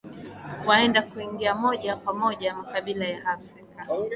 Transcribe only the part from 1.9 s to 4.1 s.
kwa moja makabila ya afrika